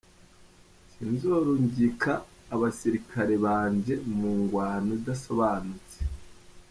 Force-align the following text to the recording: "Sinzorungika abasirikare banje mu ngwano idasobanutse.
"Sinzorungika 0.91 2.11
abasirikare 2.53 3.33
banje 3.45 3.93
mu 4.17 4.29
ngwano 4.39 4.89
idasobanutse. 4.99 5.97